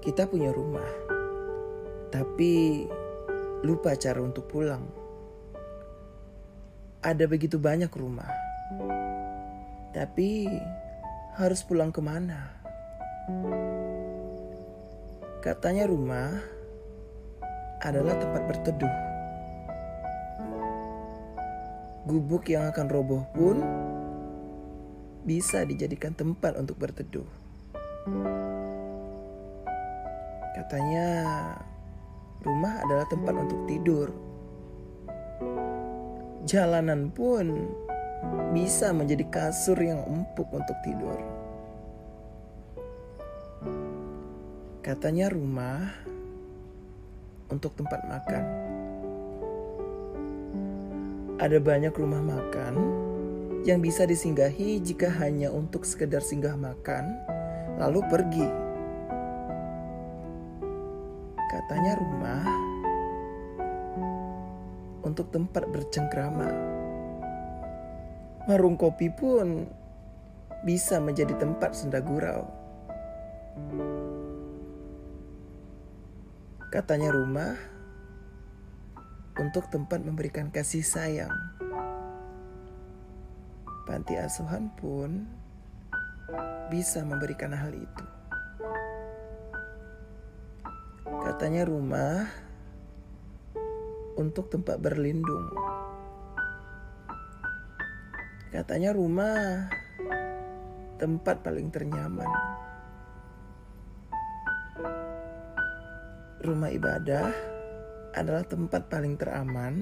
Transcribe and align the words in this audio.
Kita 0.00 0.24
punya 0.24 0.48
rumah, 0.48 0.88
tapi 2.08 2.88
lupa 3.60 3.92
cara 4.00 4.24
untuk 4.24 4.48
pulang. 4.48 4.80
Ada 7.04 7.28
begitu 7.28 7.60
banyak 7.60 7.92
rumah, 7.92 8.32
tapi 9.92 10.48
harus 11.36 11.60
pulang 11.68 11.92
ke 11.92 12.00
mana? 12.00 12.48
Katanya 15.44 15.84
rumah 15.84 16.32
adalah 17.84 18.16
tempat 18.16 18.42
berteduh. 18.48 18.96
Gubuk 22.08 22.48
yang 22.48 22.72
akan 22.72 22.86
roboh 22.88 23.28
pun 23.36 23.60
bisa 25.28 25.68
dijadikan 25.68 26.16
tempat 26.16 26.56
untuk 26.56 26.80
berteduh. 26.80 27.28
Katanya 30.56 31.06
rumah 32.42 32.82
adalah 32.82 33.06
tempat 33.06 33.34
untuk 33.36 33.60
tidur. 33.70 34.08
Jalanan 36.48 37.12
pun 37.14 37.70
bisa 38.50 38.90
menjadi 38.90 39.24
kasur 39.30 39.78
yang 39.78 40.02
empuk 40.08 40.48
untuk 40.50 40.76
tidur. 40.82 41.18
Katanya 44.80 45.30
rumah 45.30 45.92
untuk 47.52 47.76
tempat 47.76 48.00
makan. 48.08 48.44
Ada 51.40 51.56
banyak 51.60 51.94
rumah 51.94 52.20
makan 52.20 52.74
yang 53.64 53.84
bisa 53.84 54.08
disinggahi 54.08 54.80
jika 54.80 55.12
hanya 55.20 55.52
untuk 55.52 55.84
sekedar 55.84 56.24
singgah 56.24 56.56
makan 56.56 57.16
lalu 57.76 58.00
pergi. 58.08 58.69
Katanya 61.60 61.92
rumah 61.92 62.40
untuk 65.04 65.28
tempat 65.28 65.68
bercengkrama. 65.68 66.48
Warung 68.48 68.80
kopi 68.80 69.12
pun 69.12 69.68
bisa 70.64 70.96
menjadi 71.04 71.36
tempat 71.36 71.76
senda 71.76 72.00
gurau. 72.00 72.48
Katanya 76.72 77.12
rumah 77.12 77.52
untuk 79.36 79.68
tempat 79.68 80.00
memberikan 80.00 80.48
kasih 80.48 80.80
sayang. 80.80 81.36
Panti 83.84 84.16
asuhan 84.16 84.72
pun 84.80 85.28
bisa 86.72 87.04
memberikan 87.04 87.52
hal 87.52 87.76
itu. 87.76 88.19
Katanya 91.40 91.64
rumah 91.64 92.28
untuk 94.20 94.52
tempat 94.52 94.76
berlindung. 94.76 95.48
Katanya 98.52 98.92
rumah 98.92 99.64
tempat 101.00 101.40
paling 101.40 101.72
ternyaman. 101.72 102.28
Rumah 106.44 106.70
ibadah 106.76 107.32
adalah 108.20 108.44
tempat 108.44 108.92
paling 108.92 109.16
teraman 109.16 109.80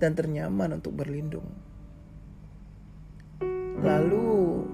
dan 0.00 0.16
ternyaman 0.16 0.80
untuk 0.80 0.96
berlindung. 0.96 1.52
Lalu, 3.84 4.64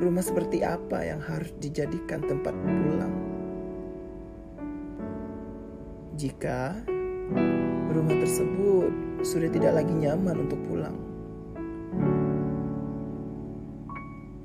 rumah 0.00 0.24
seperti 0.24 0.64
apa 0.64 1.04
yang 1.04 1.20
harus 1.20 1.52
dijadikan 1.60 2.24
tempat 2.24 2.56
pulang? 2.56 3.33
Jika 6.14 6.78
rumah 7.90 8.16
tersebut 8.22 9.18
sudah 9.26 9.50
tidak 9.50 9.82
lagi 9.82 9.90
nyaman 9.90 10.46
untuk 10.46 10.62
pulang, 10.62 10.94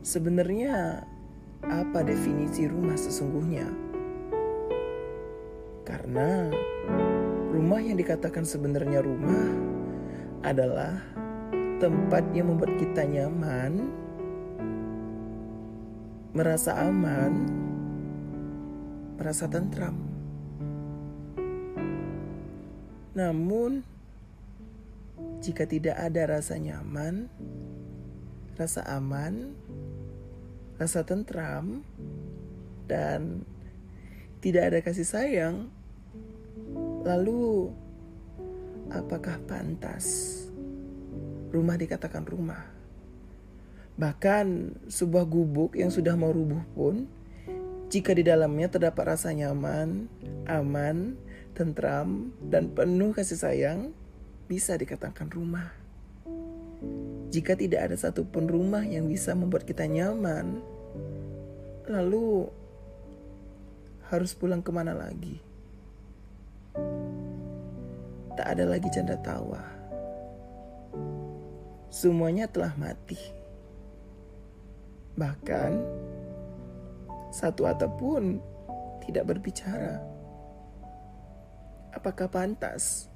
sebenarnya 0.02 1.06
apa 1.62 2.02
definisi 2.02 2.66
rumah 2.66 2.97
sesungguhnya? 2.97 3.69
Karena 5.85 6.50
rumah 7.53 7.78
yang 7.86 8.01
dikatakan 8.01 8.50
sebenarnya 8.50 9.06
rumah 9.06 9.53
adalah 10.41 10.97
tempat 11.78 12.34
yang 12.34 12.50
membuat 12.50 12.81
kita 12.81 13.06
nyaman, 13.06 13.94
merasa 16.34 16.81
aman, 16.81 17.34
merasa 19.22 19.46
tentram. 19.46 20.09
Namun, 23.19 23.84
jika 25.44 25.68
tidak 25.68 26.00
ada 26.00 26.40
rasa 26.40 26.56
nyaman, 26.56 27.28
rasa 28.56 28.80
aman, 28.88 29.52
rasa 30.80 31.03
tentram, 31.03 31.84
dan 32.88 33.44
tidak 34.40 34.72
ada 34.72 34.80
kasih 34.80 35.03
sayang, 35.03 35.68
lalu 37.03 37.75
apakah 38.88 39.36
pantas 39.44 40.40
rumah 41.51 41.75
dikatakan 41.75 42.24
rumah? 42.24 42.72
Bahkan 44.00 44.80
sebuah 44.88 45.28
gubuk 45.28 45.75
yang 45.75 45.91
sudah 45.91 46.16
mau 46.16 46.31
rubuh 46.31 46.63
pun, 46.72 47.03
jika 47.91 48.16
di 48.16 48.24
dalamnya 48.24 48.72
terdapat 48.72 49.19
rasa 49.19 49.36
nyaman, 49.36 50.07
aman, 50.47 51.19
tentram, 51.59 52.31
dan 52.40 52.72
penuh 52.72 53.12
kasih 53.12 53.36
sayang, 53.36 53.92
bisa 54.47 54.80
dikatakan 54.80 55.28
rumah. 55.28 55.68
Jika 57.30 57.59
tidak 57.59 57.92
ada 57.92 57.96
satupun 58.00 58.47
rumah 58.47 58.88
yang 58.88 59.12
bisa 59.12 59.36
membuat 59.36 59.68
kita 59.68 59.84
nyaman, 59.84 60.64
lalu 61.92 62.48
harus 64.08 64.31
pulang 64.31 64.64
ke 64.64 64.72
mana 64.72 64.96
lagi? 64.96 65.44
Tak 68.40 68.48
ada 68.56 68.64
lagi 68.64 68.88
canda 68.96 69.19
tawa. 69.19 69.59
Semuanya 71.92 72.48
telah 72.48 72.72
mati. 72.80 73.19
Bahkan 75.19 75.72
satu 77.30 77.68
atap 77.68 78.00
pun 78.00 78.40
tidak 79.03 79.30
berbicara. 79.36 80.19
Apakah 81.90 82.30
pantas 82.30 83.10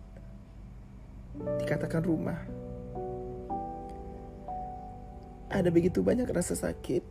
dikatakan 1.62 2.02
rumah? 2.02 2.42
Ada 5.54 5.70
begitu 5.70 6.02
banyak 6.02 6.26
rasa 6.34 6.58
sakit, 6.58 7.06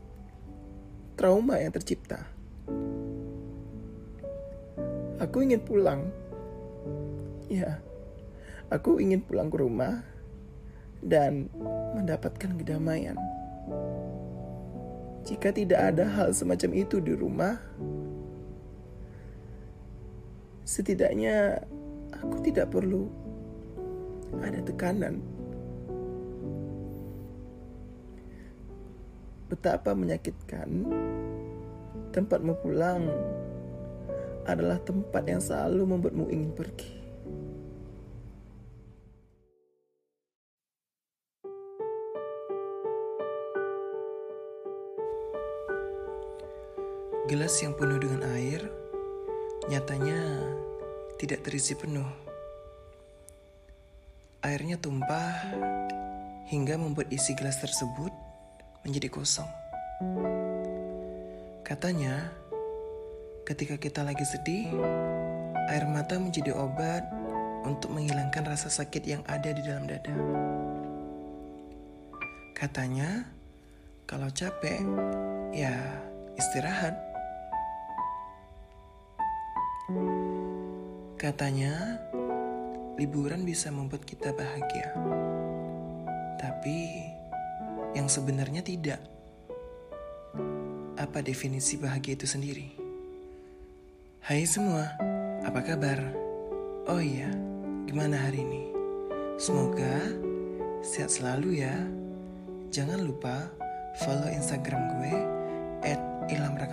trauma 1.14 1.62
yang 1.62 1.70
tercipta. 1.70 2.26
Aku 5.22 5.46
ingin 5.46 5.62
pulang. 5.62 6.10
Ya, 7.46 7.78
aku 8.66 8.98
ingin 8.98 9.22
pulang 9.22 9.46
ke 9.46 9.62
rumah 9.62 10.02
dan 10.98 11.46
mendapatkan 11.94 12.58
kedamaian. 12.58 13.14
Jika 15.22 15.54
tidak 15.54 15.94
ada 15.94 16.10
hal 16.10 16.34
semacam 16.34 16.70
itu 16.74 16.98
di 16.98 17.14
rumah, 17.14 17.62
setidaknya 20.62 21.58
aku 22.14 22.38
tidak 22.46 22.70
perlu 22.70 23.10
ada 24.40 24.62
tekanan. 24.64 25.20
Betapa 29.52 29.92
menyakitkan 29.92 30.88
tempatmu 32.16 32.56
pulang 32.64 33.04
adalah 34.48 34.80
tempat 34.80 35.28
yang 35.28 35.42
selalu 35.44 35.84
membuatmu 35.84 36.26
ingin 36.32 36.52
pergi. 36.56 36.92
Gelas 47.30 47.54
yang 47.64 47.72
penuh 47.78 47.96
dengan 47.96 48.28
air 48.34 48.81
nyatanya 49.70 50.18
tidak 51.22 51.46
terisi 51.46 51.78
penuh. 51.78 52.08
Airnya 54.42 54.74
tumpah 54.74 55.54
hingga 56.50 56.74
membuat 56.74 57.06
isi 57.14 57.38
gelas 57.38 57.62
tersebut 57.62 58.10
menjadi 58.82 59.06
kosong. 59.06 59.46
Katanya, 61.62 62.26
ketika 63.46 63.78
kita 63.78 64.02
lagi 64.02 64.26
sedih, 64.26 64.66
air 65.70 65.86
mata 65.86 66.18
menjadi 66.18 66.50
obat 66.58 67.06
untuk 67.62 67.94
menghilangkan 67.94 68.42
rasa 68.42 68.66
sakit 68.66 69.06
yang 69.06 69.22
ada 69.30 69.54
di 69.54 69.62
dalam 69.62 69.86
dada. 69.86 70.10
Katanya, 72.58 73.30
kalau 74.10 74.26
capek, 74.26 74.82
ya 75.54 75.78
istirahat. 76.34 77.11
Katanya, 81.18 82.02
liburan 82.98 83.46
bisa 83.46 83.70
membuat 83.70 84.02
kita 84.02 84.34
bahagia. 84.34 84.90
Tapi, 86.38 87.08
yang 87.94 88.10
sebenarnya 88.10 88.60
tidak. 88.64 89.00
Apa 90.98 91.22
definisi 91.22 91.78
bahagia 91.78 92.18
itu 92.18 92.26
sendiri? 92.26 92.68
Hai 94.22 94.46
semua, 94.46 94.86
apa 95.42 95.60
kabar? 95.62 95.98
Oh 96.86 97.02
iya, 97.02 97.30
gimana 97.86 98.18
hari 98.18 98.42
ini? 98.42 98.62
Semoga 99.38 99.98
sehat 100.82 101.10
selalu 101.10 101.62
ya. 101.62 101.74
Jangan 102.70 103.02
lupa 103.02 103.50
follow 104.02 104.30
Instagram 104.30 104.82
gue 104.98 105.14
at 105.86 106.00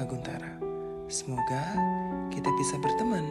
Guntara. 0.10 0.54
Semoga 1.10 1.64
kita 2.30 2.50
bisa 2.56 2.78
berteman. 2.78 3.26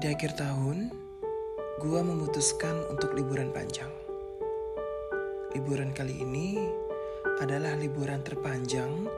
Di 0.00 0.08
akhir 0.08 0.40
tahun, 0.40 0.90
gue 1.80 2.00
memutuskan 2.00 2.88
untuk 2.88 3.12
liburan 3.12 3.52
panjang. 3.52 3.92
Liburan 5.52 5.92
kali 5.92 6.24
ini 6.24 6.56
adalah 7.40 7.76
liburan 7.76 8.24
terpanjang 8.24 9.08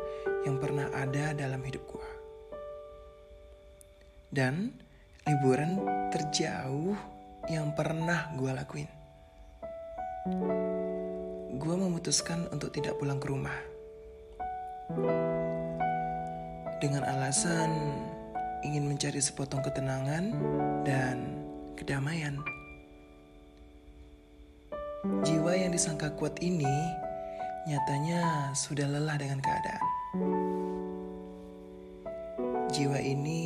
yang 0.43 0.59
pernah 0.59 0.91
ada 0.91 1.35
dalam 1.35 1.62
hidup 1.62 1.87
gue. 1.87 2.11
Dan 4.32 4.75
liburan 5.23 5.79
terjauh 6.11 6.99
yang 7.47 7.75
pernah 7.79 8.35
gue 8.35 8.50
lakuin 8.50 8.91
gue 11.62 11.76
memutuskan 11.79 12.47
untuk 12.55 12.70
tidak 12.70 12.94
pulang 12.99 13.19
ke 13.19 13.26
rumah. 13.26 13.58
Dengan 16.82 17.06
alasan 17.06 17.70
ingin 18.67 18.90
mencari 18.90 19.23
sepotong 19.23 19.62
ketenangan 19.62 20.34
dan 20.82 21.46
kedamaian. 21.79 22.43
Jiwa 25.23 25.55
yang 25.55 25.70
disangka 25.70 26.11
kuat 26.19 26.43
ini 26.43 26.75
nyatanya 27.70 28.50
sudah 28.58 28.90
lelah 28.90 29.14
dengan 29.14 29.38
keadaan. 29.38 29.84
Jiwa 32.75 32.99
ini 32.99 33.43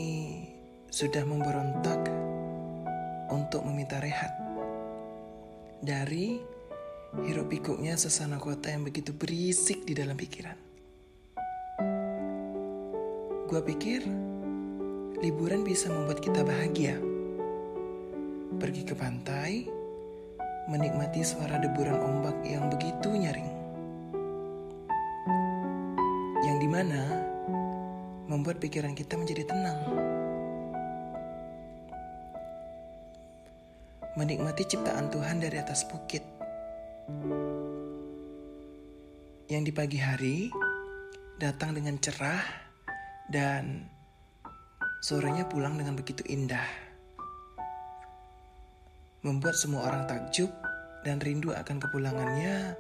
sudah 0.88 1.21
memberontak 1.29 2.09
untuk 3.29 3.69
meminta 3.69 4.00
rehat 4.00 4.33
dari 5.85 6.41
Hiruk 7.17 7.53
pikuknya 7.53 7.97
sesana 8.00 8.37
kota 8.37 8.73
yang 8.73 8.85
begitu 8.85 9.12
berisik 9.12 9.85
di 9.88 9.97
dalam 9.97 10.17
pikiran. 10.21 10.66
Gua 13.47 13.63
pikir 13.63 14.03
liburan 15.23 15.63
bisa 15.63 15.87
membuat 15.87 16.19
kita 16.19 16.43
bahagia. 16.43 16.99
Pergi 18.59 18.83
ke 18.83 18.99
pantai, 18.99 19.71
menikmati 20.67 21.23
suara 21.23 21.63
deburan 21.63 21.95
ombak 21.95 22.43
yang 22.43 22.67
begitu 22.67 23.07
nyaring. 23.07 23.47
Yang 26.43 26.57
di 26.59 26.69
mana 26.75 27.03
membuat 28.27 28.59
pikiran 28.59 28.99
kita 28.99 29.15
menjadi 29.15 29.47
tenang. 29.47 29.79
Menikmati 34.19 34.67
ciptaan 34.67 35.07
Tuhan 35.15 35.39
dari 35.39 35.63
atas 35.63 35.87
bukit 35.87 36.27
yang 39.47 39.63
di 39.63 39.71
pagi 39.71 40.03
hari 40.03 40.51
datang 41.39 41.79
dengan 41.79 41.95
cerah 42.03 42.66
dan 43.32 43.87
sorenya 45.02 45.46
pulang 45.46 45.78
dengan 45.78 45.94
begitu 45.99 46.23
indah. 46.26 46.67
Membuat 49.26 49.58
semua 49.58 49.90
orang 49.90 50.06
takjub 50.06 50.50
dan 51.02 51.19
rindu 51.19 51.50
akan 51.50 51.82
kepulangannya 51.82 52.78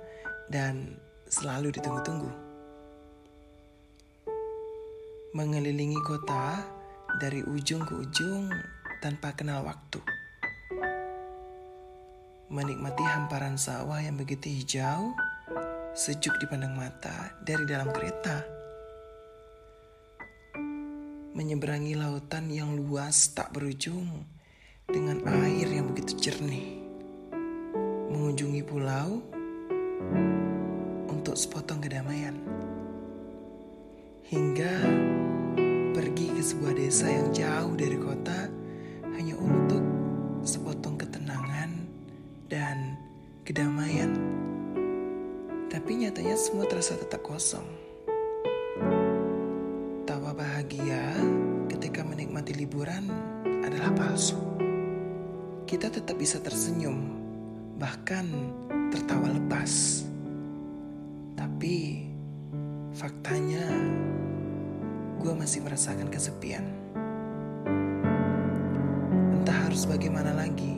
dan 0.50 0.94
selalu 1.26 1.74
ditunggu-tunggu. 1.74 2.30
Mengelilingi 5.34 5.98
kota 6.06 6.62
dari 7.18 7.42
ujung 7.44 7.82
ke 7.82 7.94
ujung 7.98 8.48
tanpa 9.02 9.34
kenal 9.34 9.66
waktu 9.66 10.00
menikmati 12.46 13.02
hamparan 13.02 13.58
sawah 13.58 13.98
yang 13.98 14.14
begitu 14.14 14.46
hijau, 14.46 15.10
sejuk 15.98 16.38
dipandang 16.38 16.78
mata 16.78 17.34
dari 17.42 17.66
dalam 17.66 17.90
kereta. 17.90 18.55
Menyeberangi 21.36 21.92
lautan 22.00 22.48
yang 22.48 22.80
luas 22.80 23.36
tak 23.36 23.52
berujung 23.52 24.24
dengan 24.88 25.20
air 25.44 25.68
yang 25.68 25.92
begitu 25.92 26.16
jernih. 26.16 26.80
Mengunjungi 28.08 28.64
pulau 28.64 29.20
untuk 31.12 31.36
sepotong 31.36 31.84
kedamaian. 31.84 32.40
Hingga 34.32 34.74
pergi 35.92 36.32
ke 36.32 36.40
sebuah 36.40 36.72
desa 36.72 37.04
yang 37.12 37.28
jauh 37.28 37.76
dari 37.76 38.00
kota 38.00 38.48
hanya 39.12 39.36
untuk 39.36 39.84
sepotong 40.40 40.96
ketenangan 40.96 41.68
dan 42.48 42.96
kedamaian. 43.44 44.16
Tapi 45.68 46.00
nyatanya 46.00 46.40
semua 46.40 46.64
terasa 46.64 46.96
tetap 46.96 47.20
kosong. 47.20 47.68
Bahagia 50.36 51.16
ketika 51.72 52.04
menikmati 52.04 52.52
liburan 52.52 53.08
adalah 53.64 53.90
palsu. 53.96 54.36
Kita 55.64 55.88
tetap 55.88 56.14
bisa 56.20 56.38
tersenyum, 56.38 57.16
bahkan 57.80 58.28
tertawa 58.92 59.32
lepas. 59.32 60.04
Tapi 61.34 62.06
faktanya 62.94 63.64
gue 65.18 65.32
masih 65.32 65.64
merasakan 65.64 66.12
kesepian. 66.12 66.68
Entah 69.34 69.56
harus 69.66 69.88
bagaimana 69.88 70.36
lagi 70.36 70.76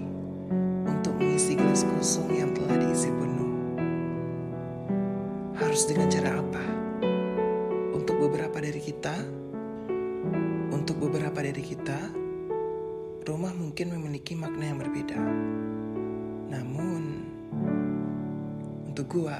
mengisi 1.18 1.54
gelas 1.54 1.86
kosong 1.86 2.34
yang 2.34 2.50
telah 2.50 2.78
diisi 2.82 3.10
penuh. 3.14 3.50
Harus 5.54 5.86
dengan 5.86 6.10
cara 6.10 6.34
apa? 6.34 6.64
Untuk 7.94 8.18
beberapa 8.18 8.58
dari 8.58 8.82
kita, 8.82 9.14
untuk 10.88 11.12
beberapa 11.12 11.44
dari 11.44 11.60
kita, 11.60 12.00
rumah 13.28 13.52
mungkin 13.52 13.92
memiliki 13.92 14.32
makna 14.32 14.72
yang 14.72 14.80
berbeda. 14.80 15.20
Namun, 16.48 17.28
untuk 18.88 19.04
gua, 19.20 19.36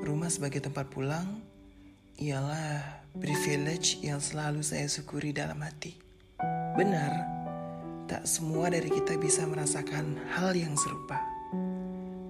rumah 0.00 0.32
sebagai 0.32 0.64
tempat 0.64 0.88
pulang 0.88 1.44
ialah 2.16 3.04
privilege 3.20 4.00
yang 4.00 4.16
selalu 4.16 4.64
saya 4.64 4.88
syukuri 4.88 5.36
dalam 5.36 5.60
hati. 5.60 5.92
Benar, 6.80 7.12
tak 8.08 8.24
semua 8.24 8.72
dari 8.72 8.88
kita 8.88 9.20
bisa 9.20 9.44
merasakan 9.44 10.24
hal 10.40 10.56
yang 10.56 10.72
serupa. 10.72 11.20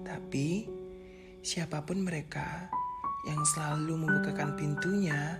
Tapi, 0.03 0.67
siapa 1.47 1.79
pun 1.87 2.03
mereka 2.03 2.67
yang 3.23 3.39
selalu 3.55 4.03
membukakan 4.03 4.59
pintunya 4.59 5.39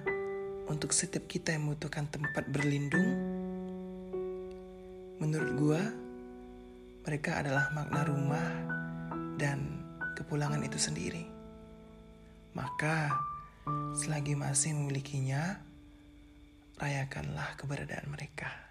untuk 0.72 0.96
setiap 0.96 1.28
kita 1.28 1.52
yang 1.52 1.68
membutuhkan 1.68 2.08
tempat 2.08 2.48
berlindung, 2.48 3.12
menurut 5.20 5.52
gua, 5.60 5.84
mereka 7.04 7.44
adalah 7.44 7.68
makna 7.76 8.08
rumah 8.08 8.48
dan 9.36 9.84
kepulangan 10.16 10.64
itu 10.64 10.80
sendiri. 10.80 11.28
Maka, 12.56 13.12
selagi 14.00 14.40
masih 14.40 14.72
memilikinya, 14.80 15.60
rayakanlah 16.80 17.60
keberadaan 17.60 18.08
mereka. 18.08 18.71